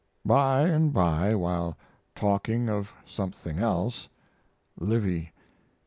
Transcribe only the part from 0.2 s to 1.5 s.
By and by,